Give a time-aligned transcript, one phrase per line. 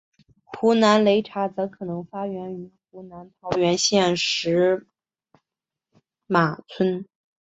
[0.45, 4.15] 湖南擂茶则可能发源于湖南桃源县
[6.25, 7.05] 马石村。